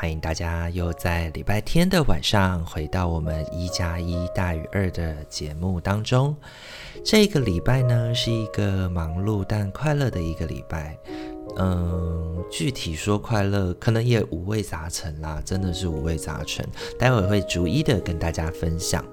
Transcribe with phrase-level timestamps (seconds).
[0.00, 6.34] 欢迎大家又在礼拜天的晚上回到我们一加一大于二的节目当中。
[7.04, 10.98] 这个礼拜呢，是一个忙碌但快乐的一个礼拜。
[11.58, 16.66] 嗯，具体说快乐，可能也五味杂陈啦，真的是五味杂陈。
[16.98, 19.04] 待会会逐一的跟大家分享。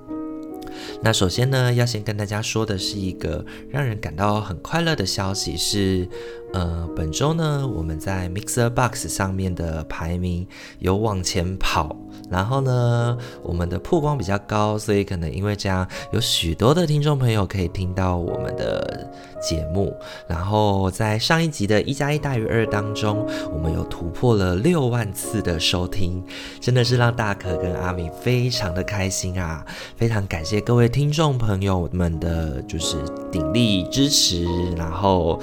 [1.02, 6.08] 那首先呢，要先跟大家说的是一个让人感到很快乐的消息是。
[6.54, 10.48] 呃，本周呢，我们在 Mixer Box 上面的排名
[10.80, 11.94] 有往前跑，
[12.32, 19.94] 然后呢，我们的曝光比较高，所以可能因为这样，有许多的听众朋友可以听到我们的节目。
[20.26, 26.24] 然后在上一集的一加一大于二当中，我们有突破了六万次的收听，
[26.62, 29.66] 真的是让大可跟阿米非常的开心啊！
[29.98, 32.98] 非常感谢各位听众朋友们的就是
[33.32, 35.40] 鼎力支持，然后。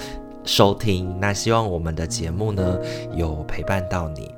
[0.47, 2.79] 收听，那希望我们的节目呢
[3.17, 4.31] 有陪伴到你。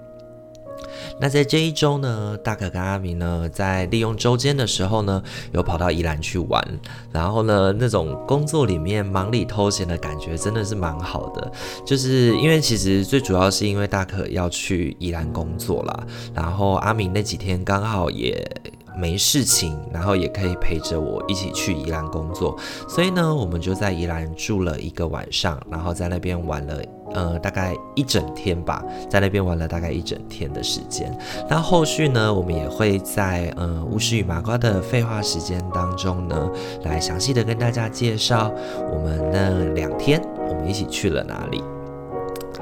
[1.21, 6.65] 那在这一周呢，大可跟阿明呢在利用周间的时候呢，有跑到宜兰去玩。
[7.11, 11.51] 然后呢，那种工作里面忙里偷闲的感觉真的是蛮好的。
[11.85, 18.49] 就是因为其实最主要是因为大可要去宜兰工作啦，然后阿明那几天刚好也。
[18.97, 22.57] 没事情，然后也可以陪着我一起去宜兰工作，
[22.89, 31.17] 所以呢，我们就在宜兰住了一个晚上，然后在那边玩了，呃，大概一整天吧，在那边玩了大概一整天的时间。
[31.49, 36.51] 那后续呢，我们也会在呃巫师与麻瓜的废话时间当中呢，
[36.85, 38.51] 来详细的跟大家介绍
[38.91, 41.63] 我们那两天我们一起去了哪里。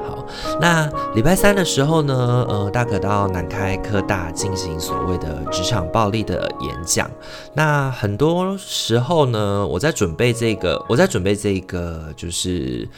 [0.02, 0.26] 好
[0.60, 7.10] 那礼拜三的时候呢，呃，大可到南开科大进行所谓的职场暴力的演讲。
[7.54, 12.88] 那很多时候呢，我在准备这个，我在准备这个就是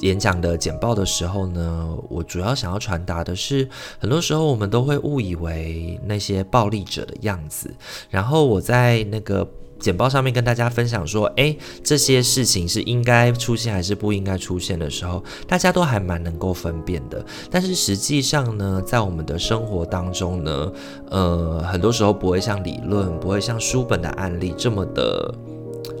[0.00, 7.74] 演讲的简报的时候呢，我主要想要传达的是，很多时候我们都会误以为那些暴力者的样子，
[8.10, 9.48] 然后我在那个。
[9.78, 17.24] 简报上面跟大家分享说，诶，这些事情是应该出现还是不应该出现的时候，大家都还蛮能够分辨的。
[17.50, 20.72] 但是实际上呢，在我们的生活当中呢，
[21.10, 25.34] 呃，很多时候不会像理论，不会像书本的案例这么的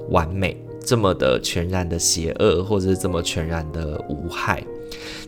[0.08, 4.64] 完美，这么的全然的邪恶，或者是这么全然的无害。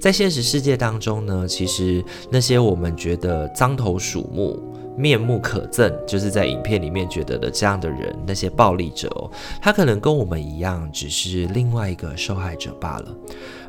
[0.01, 4.63] 在现实世界当中呢，其实那些我们觉得獐头鼠目。
[4.97, 9.31] 面目可憎，就是在影片里面觉得的这样的人，那些暴力者哦，
[9.61, 13.15] 他可能跟我们一样，只是另外一个受害者罢了。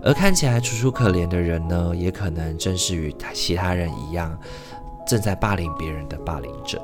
[0.02, 4.38] 而看起来楚楚可怜的人呢，也可能正是与其他人一样，
[5.06, 6.82] 正在霸凌别人的霸凌者。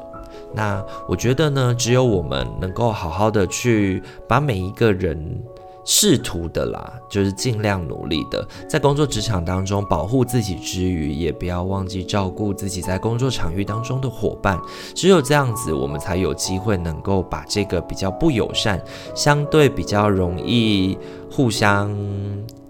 [0.54, 5.42] 那我觉得呢，只有我们能够好好的去把每一个人。
[5.86, 14.60] 试图的啦，就是尽量努力的，在工作职场当中保护自己之余，也不要忘记照顾自己在工作场域当中的伙伴。
[14.96, 18.82] 只有这样子，我们才有机会能够把这个比较不友善、
[19.14, 20.98] 相对比较容易
[21.32, 21.96] 互相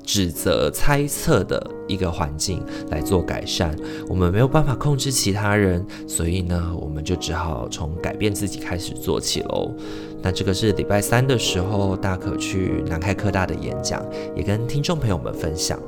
[0.04, 3.76] 指责、猜测的一个环境来做改善。
[4.08, 9.74] 我们没有办法控制其他人，所以呢，我们就只好从改变自己开始做起喽。
[10.22, 14.02] 那这个是礼拜三的时候，大可去南开科大的演讲，
[14.36, 15.80] 也跟听众朋友们分享。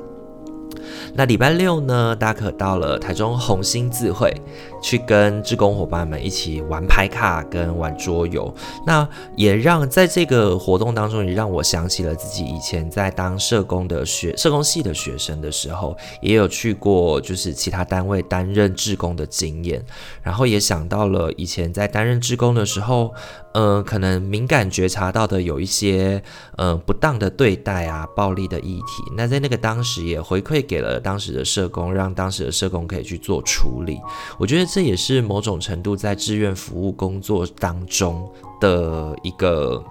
[1.14, 4.34] 那礼拜六呢，大家可到了台中红星字会，
[4.82, 8.52] 去跟志工伙伴们一起玩牌卡跟玩桌游。
[8.86, 19.84] 那也让在这个活动当中，也让我想起了自己以前在当社工的学社工系的学生的时候，也有去过就是其他单位担任志工的经验。
[20.22, 23.14] 然后也想到了以前在担任志工的时候，
[23.56, 26.22] 呃，可能敏感觉察到的有一些
[26.58, 29.02] 呃不当的对待啊、暴力的议题。
[29.16, 33.98] 那在那个当时也回馈给了当时的社工，让当时的社工可以去做处理。
[34.38, 38.30] 我觉得这也是某种程度在志愿服务工作当中
[38.60, 39.82] 的一个，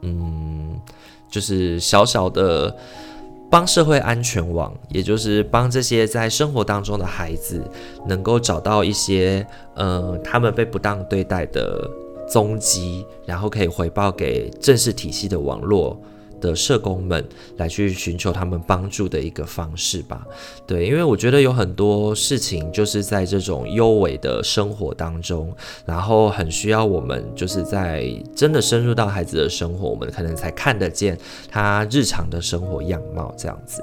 [0.00, 0.80] 嗯，
[1.28, 2.74] 就是小小的
[3.50, 7.62] 帮社会安全网，也就是帮这些在生活当中的孩子
[8.08, 11.86] 能够找到一些，呃，他们被不当对待的。
[12.28, 16.00] 踪迹，然后可以回报给正式体系的网络
[16.40, 17.24] 的社工们
[17.56, 20.26] 来去寻求他们帮助的一个方式吧。
[20.66, 25.54] 对，因为我觉得有很多事情就是在这种幽微的生活当中，
[25.86, 28.04] 然后很需要我们就是在
[28.34, 31.16] 真的深入到孩子的生活，我们可能才看得见
[31.48, 33.80] 他日常的生活样貌这样子。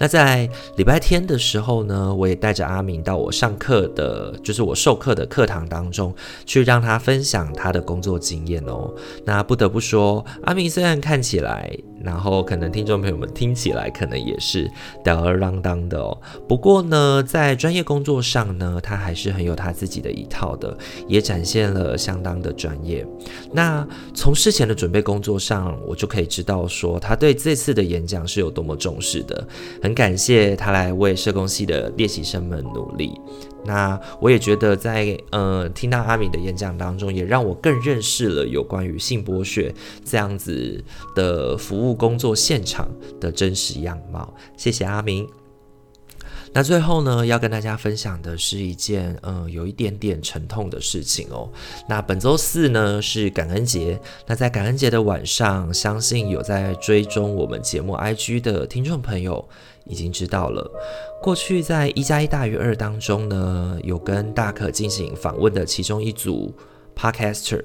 [0.00, 6.14] 那在礼拜天的时候呢，我也带着阿明到我上课的，就是我授课的课堂当中
[6.46, 8.90] 去，让他分享他的工作经验哦。
[9.26, 11.70] 那不得不说，阿明虽然看起来，
[12.02, 14.70] 然后可能听众朋友们听起来可能也是
[15.04, 16.16] 吊儿郎当的哦。
[16.48, 20.76] 不过呢，在专业工作上呢，他还是很有他自己的一套的，
[21.06, 23.06] 也展现了相当的专业。
[23.52, 29.46] 那从事前的准备工作上，我就可以知道说，他对这次的演讲是有多么重视的。
[29.82, 33.12] 很感谢他来为社工系的练习生们努力。
[33.64, 39.72] 那我也觉得在呃听到阿明的演讲当中，也让我更认识了有关于性剥削
[40.04, 40.82] 这样子
[41.14, 42.88] 的服务工作现场
[43.20, 44.34] 的真实样貌。
[44.56, 45.28] 谢谢阿明。
[46.52, 51.48] 那最后呢，要跟大家分享的是一件嗯、有一点点沉痛的事情哦。
[51.88, 59.48] 那本周四呢是感恩节，那在感恩节的晚上，相信有在追踪我们节目 IG 的听众朋友
[59.90, 60.70] 已经知道了。
[61.20, 66.54] 过去在一加一大于二当中呢，有跟大可进行访问的其中一组
[66.96, 67.64] Podcaster。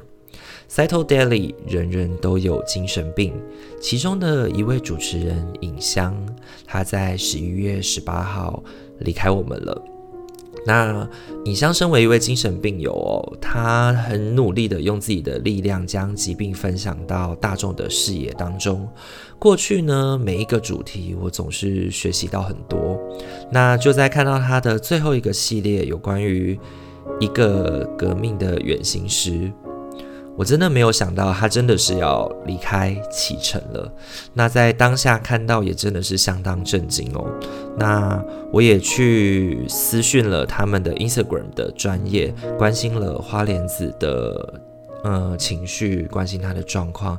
[0.68, 3.34] Cyto Daily 人人都有精神病，
[3.80, 6.14] 其中的一位主持人尹香，
[6.66, 8.62] 他在十一月十八号
[9.00, 9.82] 离开我们了。
[10.66, 11.08] 那
[11.46, 18.88] 尹香身为一位精神病友哦，他很努力的用自己的力量将疾病分享到大众的视野当中。
[19.38, 22.98] 过去呢，每一个主题我总是学习到很多。
[23.52, 26.60] 那就在看到他的最后一个系列，有关于
[27.20, 29.52] 一个革命的远行时。
[30.38, 33.92] 我真的没有想到，他真的是要离开启程了。
[34.34, 37.26] 那在当下看到，也真的是相当震惊哦。
[37.78, 38.22] 那
[38.52, 44.62] 我也去私讯了他们的 Instagram 的专业，关心了花莲子的
[45.04, 47.18] 呃情绪，关心他的状况，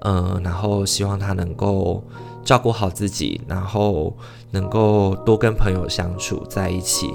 [0.00, 2.02] 嗯、然后希望他能够
[2.44, 4.16] 照顾好自己，然后
[4.50, 7.10] 能够多跟朋友相处在一起，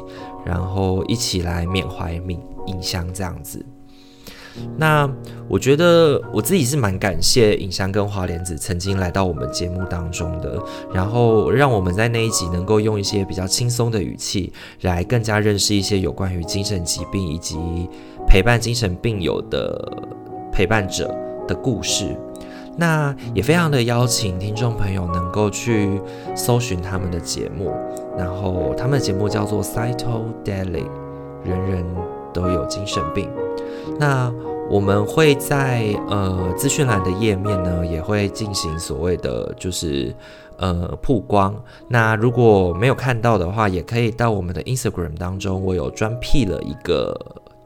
[0.45, 2.37] 然后一起来缅怀冥
[2.67, 3.65] 影像这样子。
[4.77, 5.09] 那
[5.47, 10.61] 我觉得我自己是蛮感谢尹香跟华莲子曾经来到我们节目当中的，
[10.93, 14.51] 然后让我们在那一集能够用一些比较轻松的语气
[14.81, 17.57] 来更加认识一些有关于精神疾病以及
[18.27, 19.91] 陪伴精神病友的
[20.51, 21.13] 陪伴者
[21.47, 22.15] 的故事。
[22.77, 25.99] 那也非常的邀请听众朋友能够去
[26.33, 27.73] 搜寻他们的节目，
[28.17, 30.85] 然后他们的节目叫做 Cyto Daily，
[31.43, 31.85] 人人
[32.33, 33.27] 都有精神病。
[33.97, 34.31] 那
[34.69, 40.13] 我们会在呃资讯栏的页面呢，也会进行所谓的就是
[40.57, 41.55] 呃曝光。
[41.87, 47.15] 那如果没有看到的话，也可以到我们的 Instagram 当中，我有专辟了一个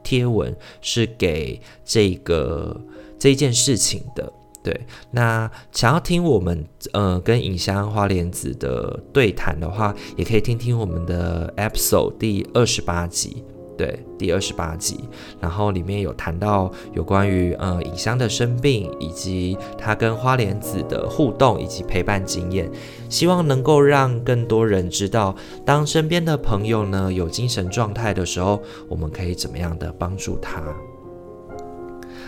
[0.02, 2.80] 贴文，是给这个
[3.20, 4.32] 这件事情的。
[4.64, 13.44] 对，那想要听我们呃跟尹香花莲子的对谈的话，也可以听听我们的 episode 第二十八集。
[13.78, 15.10] 对，第二十八集，
[15.40, 22.70] 然后里面有谈到有关于呃尹香的生病，以及他跟花莲子的互动以及陪伴经验，
[23.10, 25.36] 希望能够让更多人知道，
[25.66, 30.62] 当身边的朋友呢有精神状态的时候，我们可以怎么样的帮助他。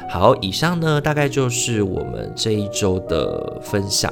[0.10, 4.12] 好，以上呢大概就是我们这一周的分享。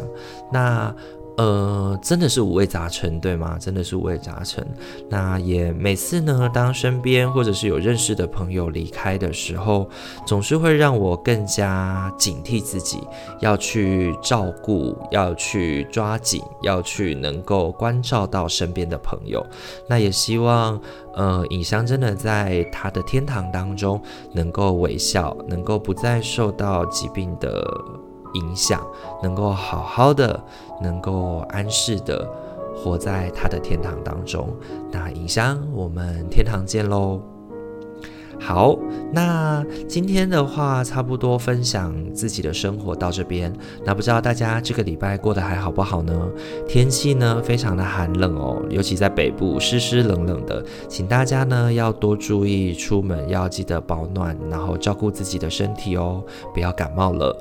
[0.51, 0.96] 那。
[1.35, 3.57] 呃，真的是五味杂陈，对吗？
[3.59, 4.65] 真的是五味杂陈。
[5.09, 9.89] 那也每次呢，当身边或者是有认识的朋友离开的时候，
[10.27, 12.99] 总是会让我更加警惕自己，
[13.39, 19.43] 要去照顾，要去抓紧，要去能够关照到身边的朋友。
[19.87, 20.79] 那也希望，
[21.15, 23.99] 呃，尹香真的在他的天堂当中
[24.33, 27.65] 能够微笑，能够不再受到疾病的
[28.33, 28.85] 影响，
[29.21, 30.43] 能够好好的。
[30.81, 32.27] 能够安适的
[32.75, 34.49] 活在他的天堂当中。
[34.91, 37.21] 那尹香，我们天堂见喽！
[38.37, 38.77] 好，
[39.13, 43.53] 那今天的话，差不多分享自己的生活到这边。
[43.85, 46.29] 那不知道大家这个礼拜过得还好不好呢？
[46.67, 56.21] 天气呢，非常的寒冷哦，尤其在北部，湿湿冷冷的，请大家呢要多注意出门，要记得保暖，然后照顾自己的身体哦，
[56.53, 57.33] 不要感冒了。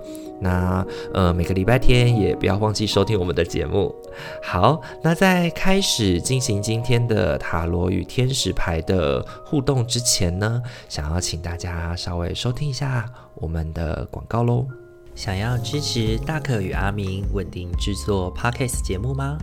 [0.42, 0.84] 那
[1.14, 3.94] 呃，每个礼拜天也不要忘记收听我们的节目。
[4.42, 14.66] 好，那在开始进行今天的塔罗与天使牌的互动之前呢，想要请大家稍微收听一下我们的广告喽。
[15.14, 19.38] 想要支持大可与阿明稳定制作 Podcast 节目吗？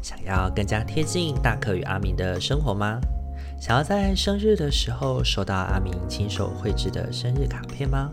[0.00, 3.00] 想要更加贴近大可与阿明的生活吗？
[3.60, 8.12] 想要在生日的时候收到阿明亲手绘制的生日卡片吗？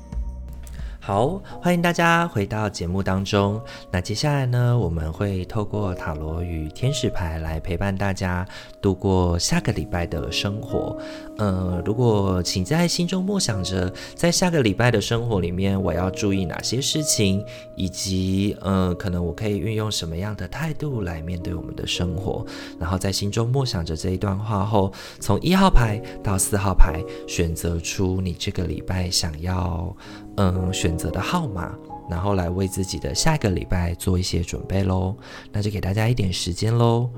[1.03, 3.59] 好，欢迎大家回到节目当中。
[3.89, 8.47] 那接下来呢，我们会透过塔罗与天使牌来陪伴大家
[8.79, 10.95] 度过下个礼拜的生活。
[11.39, 17.43] 呃，如果请在心中默想着，在下个礼拜的生活里面，我要注意哪些事情，
[17.75, 22.45] 以及呃，可能我可以运用什么样的态度来面对我们的生活。
[22.79, 29.97] 然后在心中默想着这一段话后，从一号牌到四号牌，选择出你这个礼拜想要。
[30.37, 31.75] 嗯，选择的号码，
[32.09, 35.15] 然后来为自己的下一个礼拜做一些准备喽。
[35.51, 37.09] 那就给大家一点时间喽。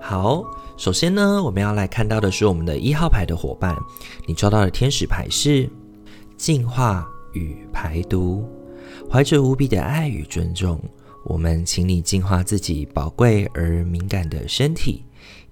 [0.00, 0.42] 好，
[0.76, 3.76] 首先呢，我们要来看到的是我们的一号牌的伙伴，
[4.26, 5.70] 你抽到的天使牌是
[6.36, 7.06] 净化。
[7.34, 8.44] 与排毒，
[9.08, 10.80] 怀着无比的爱与尊重，
[11.24, 15.04] 我们请你净化自己宝贵而敏感的身体。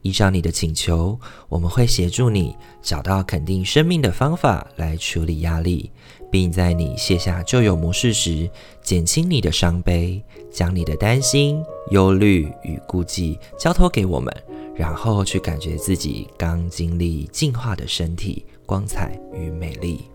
[0.03, 1.17] 依照你的请求，
[1.49, 5.89] 我们会协助你找到肯定生命的方法来处理压力，
[6.29, 8.51] 并在你卸下旧有模式时，
[8.83, 14.35] 减轻你的伤悲，将你的担心、忧虑与顾忌交托给我们，
[14.75, 20.11] 然后去感觉自己刚经历净化的身体光彩与美丽。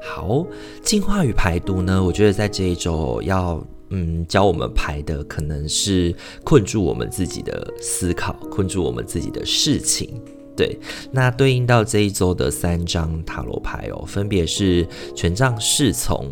[0.00, 0.46] 好，
[0.82, 2.02] 净化与排毒呢？
[2.02, 6.14] 我觉得在这一周要嗯教我们排的，可能是
[6.44, 10.20] 困住我们自己的思考，困住我们自己的事情。
[10.56, 10.78] 对，
[11.12, 16.30] 那对应到这一周的三张塔罗牌哦，分别是权杖侍从、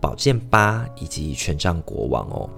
[0.00, 2.50] 宝剑八以及权杖国王哦。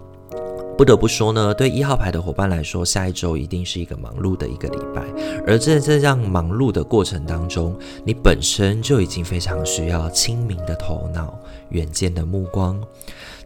[0.76, 5.02] 不得不说呢，对一号牌的伙伴来说，下一周一定是一个忙碌的一个礼拜。
[5.46, 11.38] 而在这样忙碌的过程当中，你本身就已经非常需要清明的头脑、
[11.70, 12.78] 远见的目光。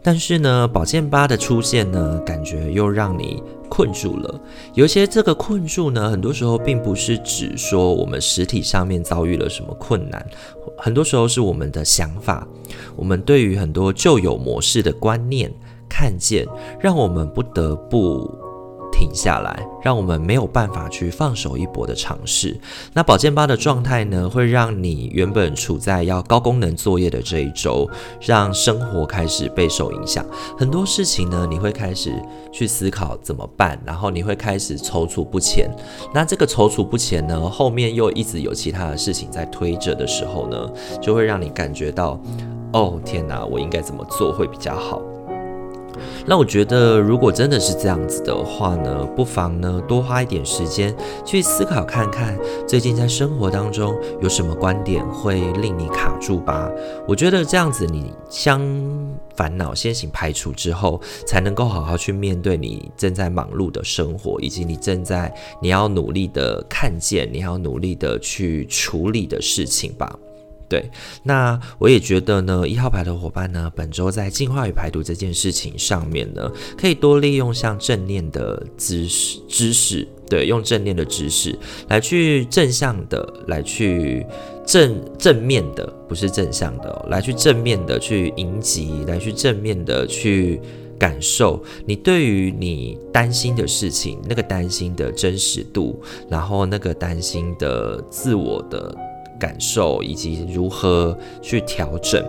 [0.02, 4.40] 但是呢，宝剑八的出现呢，感觉又让你困住了。
[4.75, 10.26] 有些这个困住呢，很多时候并不是指说我们实体上面遭遇了什么困难，
[10.76, 12.44] 很多时候是我们的想法，
[12.96, 15.52] 我们对于很多旧有模式的观念。
[15.90, 16.47] 看见，
[16.80, 18.32] 让我们不得不
[18.92, 22.59] 停下来，让我们没有办法去放手一搏的尝试。
[22.92, 27.88] 那宝剑八的状态呢，会让你原本处在要高功能作业的这一周，
[28.20, 30.25] 让生活开始备受影响。
[30.59, 32.12] 很多事情呢，你会开始
[32.52, 35.70] 去思考怎么办，然后你会开始踌躇不前。
[36.12, 40.70] 那这个踌躇不前呢，后面又一直有其他的事情在推着的时候呢，
[41.00, 42.20] 就会让你感觉到，
[42.73, 45.00] 哦，天哪，我应该怎么做会比较好？
[46.26, 50.94] 那我觉得，如果真的是这样子的话呢，不妨呢多花一点时间
[51.25, 56.70] 去思考看看，最近在生活当中有什么观点会令你卡住吧。
[57.06, 58.61] 我觉得这样子，你将
[59.35, 70.18] 烦恼先行排除之后，才能够好好去面对你正在忙碌的生活，以及你正在你要努力的看见，你要努力的去处理的事情吧。
[70.70, 70.88] 对，
[71.24, 76.48] 那我也觉得呢，一号牌的伙伴呢，本周在净化与排毒这件事情上面呢，
[76.78, 81.58] 可以多利用像正念的知识，知识，对，用正念的知识
[81.88, 84.24] 来去正向的，来去
[84.64, 90.60] 正正面的，不是正向的，来去正面的去迎击，来去正面的去
[90.96, 98.96] 感受你对于你担心的事情，那个担心的真实度，然后那个担心的自我的。
[99.40, 102.25] 感受以及如何去调整，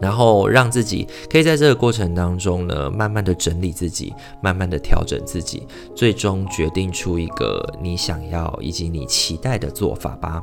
[0.00, 10.42] 然后让自己可以在这个过程当中呢，慢慢的整理自己，慢慢的调整自己，最终决定出一个你想要以及你期待的做法吧。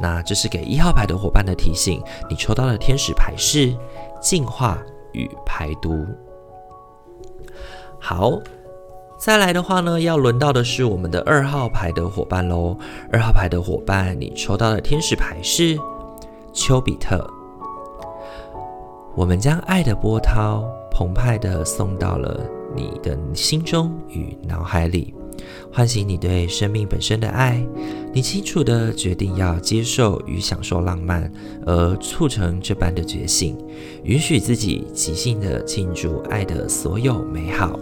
[0.00, 3.72] 那这是给一号牌的伙伴的提醒，你抽到的天使牌是
[4.20, 4.82] 净化
[5.12, 6.06] 与排毒。
[8.00, 8.40] 好。
[9.18, 12.78] 再来的话呢，要轮到的是我们的二号牌的伙伴喽。
[13.10, 15.76] 二号牌的伙伴，你抽到的天使牌是
[16.52, 17.28] 丘比特。
[19.16, 22.40] 我们将爱的波涛澎湃地送到了
[22.76, 25.12] 你的心中与脑海里，
[25.72, 27.60] 唤醒你对生命本身的爱。
[28.12, 31.30] 你清楚地决定要接受与享受浪漫，
[31.66, 33.58] 而促成这般的觉醒，
[34.04, 37.78] 允许自己即兴地庆祝爱的所有美好。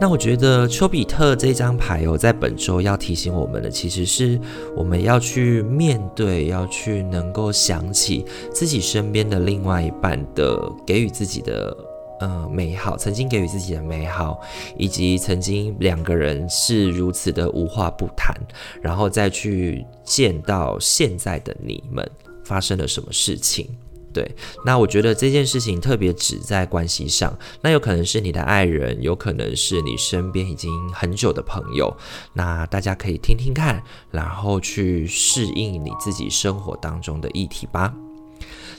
[0.00, 4.40] 那我觉得丘比特这张牌哦，在本周要提醒我们的，其实是
[4.76, 11.76] 我们要去面对，要去能够想起自己身边的另外一半的给予自己的
[12.20, 14.40] 呃美好，曾经给予自己的美好，
[14.76, 18.32] 以及曾经两个人是如此的无话不谈，
[18.80, 22.08] 然后再去见到现在的你们
[22.44, 23.68] 发生了什么事情。
[24.12, 24.34] 对，
[24.64, 31.94] 那我觉得这件事情特别指在关系上，那有可能是你的爱人，有可能是你身边已经很久的朋友，
[32.32, 37.94] 那大家可以听听看，然后去适应你自己生活当中的议题吧。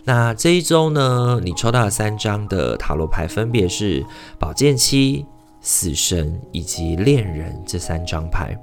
[0.06, 4.04] 那这一周呢，你抽到了三张的塔罗牌，分别是
[4.40, 5.26] 宝剑七、
[5.62, 8.58] 死神以及恋人这三张牌。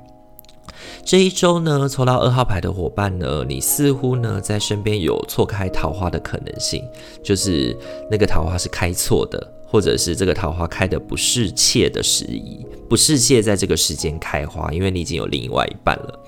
[1.04, 6.82] 这一周呢，抽到二号牌的伙伴呢，你似乎呢在身边有错开桃花的可能性，
[7.22, 7.76] 就是
[8.10, 16.20] 那个桃花是开错的，或者是这个桃花开的不是切的时宜，不是切在这个时间开花，因为你已经有另外一半了。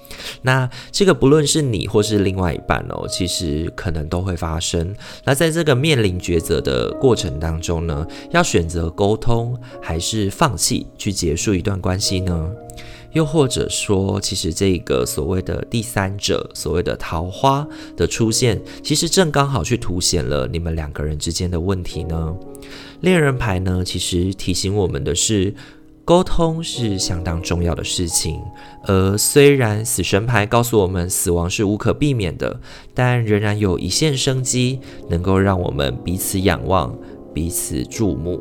[0.42, 4.94] 那这个不论是你或是另外一半哦，其实可能都会发生。
[5.24, 12.50] 那在这个面临抉择的过程当中呢，要选择沟通还是放弃去结束一段关系呢？
[13.18, 22.36] 又或者说，其实这个所谓的第三者，所谓的桃花的出现，其实正刚好去凸显了你们两个人之间的问题呢。
[23.00, 25.52] 恋人牌呢，其实提醒我们的是，
[26.04, 28.40] 沟通是相当重要的事情。
[28.84, 32.60] 而虽然死神牌告诉我们死亡是无可避免的，
[32.94, 36.96] 但仍然有一线生机，能够让我们彼此仰望，
[37.34, 38.40] 彼此注目。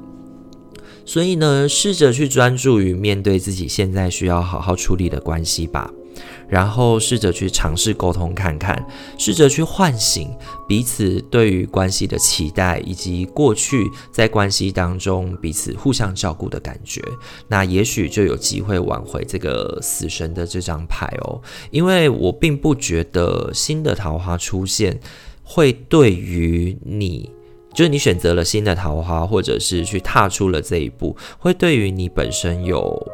[1.07, 5.89] 所以呢，试着去专注于面对自己现在需要好好处理的关系吧，
[6.49, 8.85] 然后试着去尝试沟通看看，
[9.17, 10.29] 试着去唤醒
[10.67, 17.01] 彼此对于关系的期待，以及过去在关系当中彼此互相照顾的感觉，
[17.47, 21.41] 那也许就有机会挽回这个死神的这张牌哦。
[21.71, 24.99] 因为我并不觉得新的桃花出现
[25.41, 27.31] 会对于你。
[27.77, 33.07] 就是你选择了新的桃花，或者是去踏出了这一步，会对于你本身有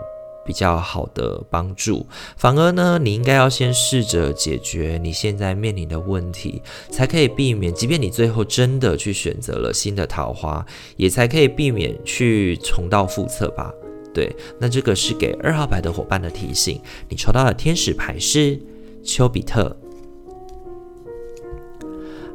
[0.45, 2.07] 比较好的帮助。
[2.37, 13.69] 反而呢，你应该要先试着解决你现在面临的问题，才可以避免，即便你最后真的去选择了新的桃花，也才可以避免去重蹈覆辙吧。
[14.13, 16.79] 对，那这个是给二号牌的伙伴的提醒。
[17.09, 18.57] 你抽到的天使牌是
[19.03, 19.75] 丘比特。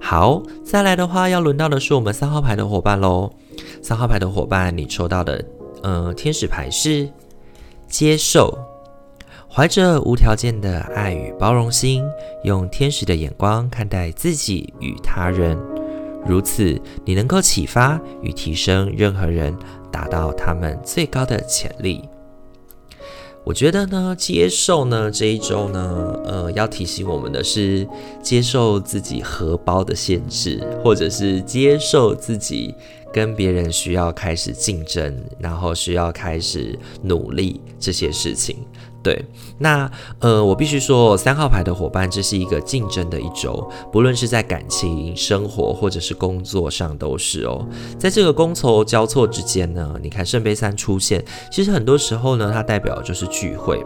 [0.00, 3.30] 好，再来的话，要轮到的是我们三号牌的伙伴喽。
[3.82, 5.44] 三号牌的伙伴，你抽到的，
[5.82, 7.08] 呃，天使牌是
[7.88, 8.56] 接受，
[9.50, 12.02] 怀着无条件的爱与包容心，
[12.44, 15.58] 用天使的眼光看待自己与他人，
[16.26, 19.54] 如此，你能够启发与提升任何人，
[19.90, 22.08] 达到他们最高的潜力。
[23.48, 27.88] 我觉得呢，接受呢这一周呢，呃，要提醒我们的是，
[28.22, 32.74] 接受自己荷包的限制，或者是接受自己
[33.10, 38.58] 跟别人需要开始竞争，然后需要开始努力这些事情。
[39.08, 39.24] 对，
[39.56, 47.66] 那呃，我必须说，三号牌的伙伴，这是一个竞争的一周，不论是在感情、生活或者是工作上都是哦。
[47.98, 53.82] 在这个觥筹交错之间呢，你看圣杯三出现，其实很多时候呢，它代表的就是聚会，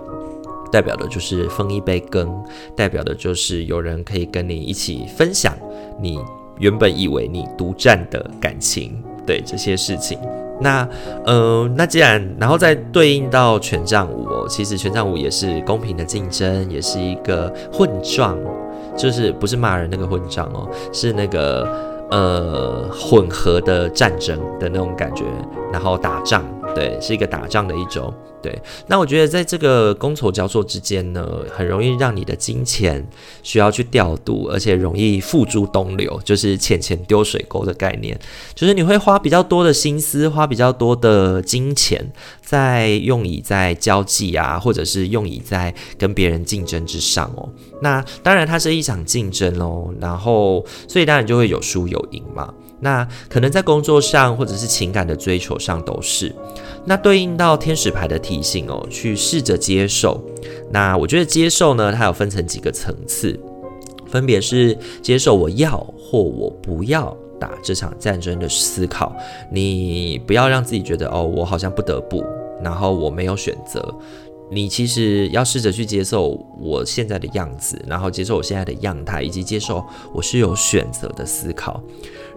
[0.72, 2.28] 代表的就是分一杯羹，
[2.74, 5.56] 代表的就是有人可以跟你一起分享
[6.00, 6.18] 你
[6.58, 10.18] 原本以为你独占的感情，对这些事情。
[10.62, 10.88] 那，
[11.26, 18.36] 呃，那既然，然后再对应到权杖五哦，其实权杖五也是公平的竞争，也是一个混战，
[18.96, 21.68] 就是不是骂人那个混战哦，是那个
[22.10, 25.24] 呃混合的战争的那种感觉，
[25.72, 28.12] 然后打仗，对，是一个打仗的一周。
[28.42, 33.06] 对，那我觉得在这个觥筹交错之间呢，很容易让你的金钱
[33.44, 38.18] 需要去调度，而且容易付诸东流，就是钱钱丢水沟的概念，
[38.52, 42.04] 就是你会花比较多的心思，花比较多的金钱，
[42.40, 47.48] 在用以在交际啊，或者是用以在跟别人竞争之上哦。
[47.80, 52.52] 那当然它是一场竞争哦，然后所以当然就会有输有赢嘛。
[52.82, 56.34] 那可能在工作上或者是情感的追求上都是。
[56.84, 60.20] 那对应到天使牌的提醒哦，去试着接受。
[60.68, 63.38] 那我觉得接受呢，它有分成几个层次，
[64.08, 69.14] 分别是接受我要或我不要打这场战争的思考。
[69.48, 72.24] 你不要让自己觉得哦，我好像不得不，
[72.60, 73.80] 然后我没有选择。
[74.52, 76.28] 你其实要试着去接受
[76.60, 81.80] 我现在的样子，然后接受我现在的样态，以及接受我是有选择的思考。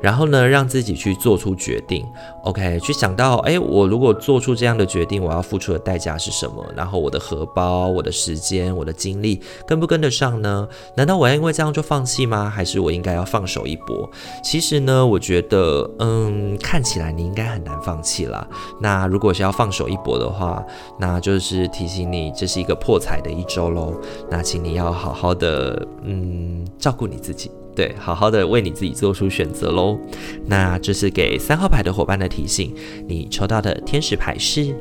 [0.01, 2.06] 然后呢，让自己去做出决定
[2.43, 6.63] ，OK，去想到，诶，我如果做出这样的决定，我要付出的代价是什么？
[6.75, 10.67] 然后我的荷包、我的时间、我的精力跟不跟得上呢？
[10.95, 12.49] 难道我要因为这样就放弃吗？
[12.49, 14.08] 还是我应该要放手一搏？
[14.43, 18.45] 其实呢，我觉得，嗯，看起来你应该很难放弃啦。
[18.82, 20.63] 那如果是要放手一搏的话，
[20.99, 23.94] 那就是提醒你，这是一个破财的一周喽。
[24.30, 27.52] 那请你要好好的，嗯，照顾你自己。
[27.76, 29.98] 对，好好的为你自己做出选择喽。
[30.46, 32.74] 那这是给三号牌的伙伴的提醒。
[33.06, 34.74] 你抽到的天使牌是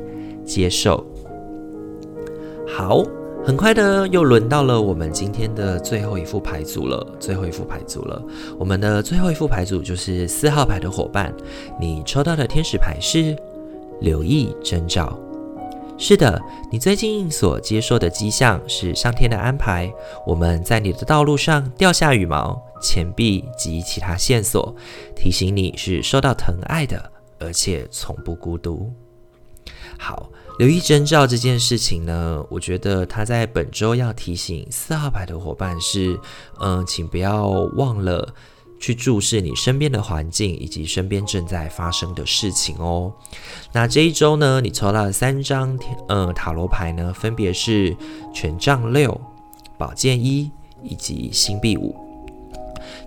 [0.45, 1.05] 接受。
[2.65, 3.03] 好，
[3.43, 7.05] 很快的又轮到了我们今天的最后一副牌组了。
[7.19, 8.23] 最后一副牌组了，
[8.57, 11.33] 我们的最后一副牌组就是四号牌的伙伴。
[11.77, 13.35] 你抽到的天使牌是
[13.99, 15.19] 留意征兆。
[15.97, 19.91] 是的，你最近所接受的迹象是上天的安排。
[20.27, 24.75] 我们在你的道路上掉下羽毛、钱币及其他线索，
[25.15, 28.91] 提醒你是受到疼爱的，而且从不孤独。
[29.97, 30.29] 好，
[30.59, 36.19] 留意征兆这件事情呢，我觉得他在本周要提醒四号牌的伙伴是，
[36.59, 38.35] 嗯，请不要忘了。
[38.79, 43.11] 去注视你身边的环境以及身边正在发生的事情哦。
[43.71, 47.95] 那这一周呢，你抽到了三张呃塔罗牌呢，分别是
[48.33, 49.19] 权杖六、
[49.77, 50.51] 宝剑一
[50.83, 51.95] 以及星币五。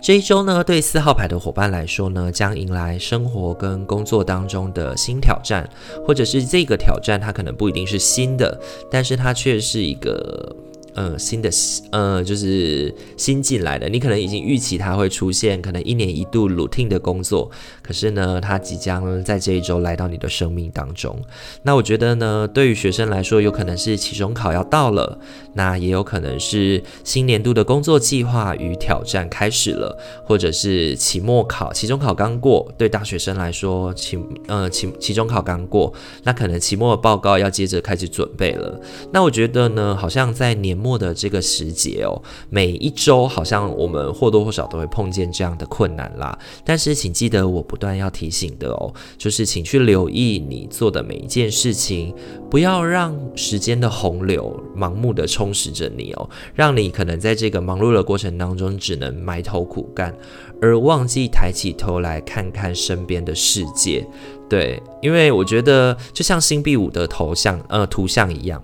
[0.01, 5.69] 这一周呢，对四号牌的伙伴来说呢，将迎来生活跟工作当中的新挑战，
[6.07, 10.57] 或者是这个挑战它可能不一定是新的，但是它却是一个。
[11.01, 11.49] 嗯，新的
[11.93, 17.49] 呃，就是新进来的，你可能已经预期它会出现，可能一年一度 routine 的工作，
[17.83, 21.17] 可是呢，它即将在这一周来到你的生命当中。
[21.63, 25.17] 那我觉得呢，对于学生来说，有可能是期中考要到了，
[25.55, 38.81] 那也有可能是新年度的工作计划与挑战开始了，或者是期末考、期中考刚过，对大学生来说，期呃期期中考刚过，那可能期末的报告要接着开始准备了。
[39.13, 40.88] 那我觉得呢，好像在年末。
[40.89, 46.39] 末的这个时节哦，每一周好像我们或多或少都会碰见这样的困难啦。
[46.65, 52.15] 但是请记得我不断要提醒的哦，就是请去留意你做的每一件事情，
[52.51, 60.17] 不要让时间的洪流盲目的充实着你哦，让你可能在这个忙碌的过程当中只能埋头苦干，
[60.63, 64.07] 而忘记抬起头来看看身边的世界。
[64.49, 68.63] 对，因为我觉得就像星币五的头像呃图像一样。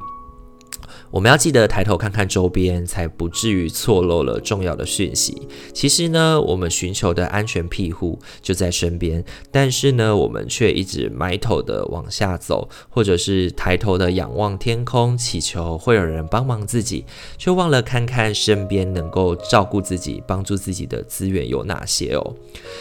[1.15, 5.47] 我们要记得抬头看看周边，才不至于错漏了重要的讯息。
[5.73, 17.05] 其实呢，我们寻求的安全庇护就在身边，但是呢，我们却一直埋头的往下走，或者是抬头的仰望天空，祈求会有人帮忙自己，
[17.39, 22.35] 却忘了看看身边能够照顾自己、帮助自己的资源有哪些哦。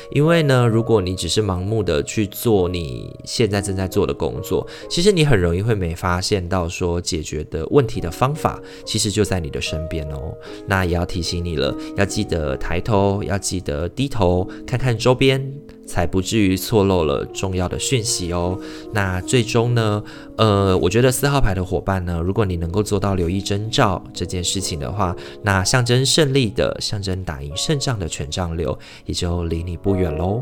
[0.09, 10.33] 因为呢，如果你只是盲目的去做你现在正在做的工作，其实你很容易会没发现到说解决的问题的方方法其实就在你的身边哦，
[10.65, 15.53] 那也要提醒你了，要记得抬头，要记得低头，看看周边，
[15.85, 18.57] 才不至于错漏了重要的讯息哦。
[18.93, 20.01] 那最终呢，
[20.37, 30.41] 呃，我觉得四号牌的伙伴呢，如果你能够做到留意征兆这件事情的话，那象征胜利的、象征打赢胜仗的权杖六也就离你不远喽。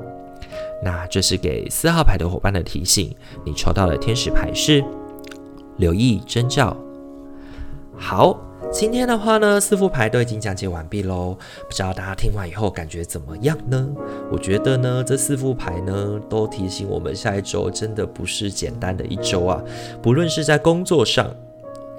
[0.84, 3.12] 那这是给四号牌的伙伴的提醒，
[3.44, 4.84] 你抽到的天使牌是
[5.78, 6.78] 留意征兆。
[8.04, 8.36] 好，
[8.74, 11.38] 今天的话呢，四副牌都已经讲解完毕喽。
[11.70, 13.88] 不知道大家听完以后感觉怎么样呢？
[14.32, 19.64] 我觉得呢，这四副牌呢，都提醒我们下一周真的不是简单的一周啊。
[20.02, 21.34] 不论是在工作上、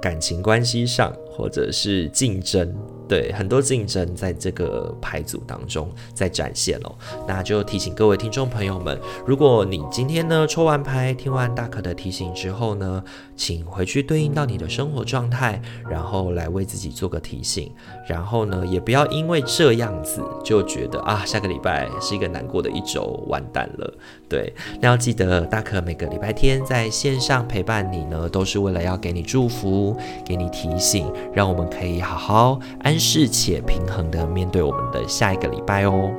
[0.01, 2.75] 感情关系上，或者是竞争。
[3.13, 6.95] 对，很多竞争在这个牌组当中在展现哦。
[7.27, 13.03] 那就提醒各位听众朋友们，如果你今天呢抽完牌，听完大可的提醒之后呢，
[13.35, 17.71] 请回去对应到你的生活状态，然后来为自己做个提醒。
[18.07, 23.93] 然后呢，也不要因为这样子就觉得啊，下个礼拜是一个难过的一周，完蛋了。
[24.27, 29.95] 对，那要记得大可每个礼拜天在线上陪伴你呢，都是为了要给你祝福，
[30.25, 33.02] 给你提醒，让我们可以好好安。
[33.03, 36.09] 适且平衡的面对我们的下一个礼拜哦。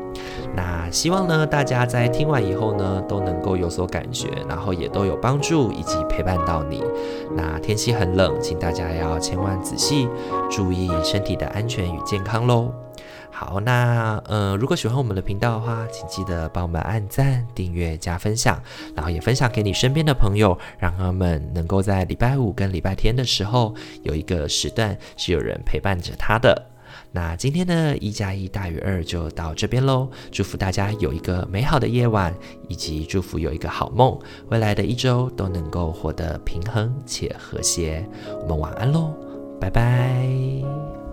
[0.54, 6.84] 那希望呢，大家在听完以后呢，都能够有所感觉，然后也都有帮助以及陪伴到你。
[7.34, 10.06] 那天气很冷，请大家要千万仔细
[10.50, 12.70] 注意身体的安全与健康喽。
[13.32, 18.62] 好，那呃，如果喜欢我们的频道的话，请记得帮我们按赞、订阅、加分享，
[18.94, 26.66] 然后也分享给你身边的朋友，让他们能够在礼拜五跟礼拜天的时候有一个时段是有人陪伴着他的。
[27.14, 32.34] 那今天的一加一大于二就到这边喽，祝福大家有一个美好的夜晚，
[32.66, 38.04] 以及祝福有一个好梦，未来的一周都能够活得平衡且和谐。
[38.42, 39.14] 我们晚安喽，
[39.60, 41.03] 拜拜。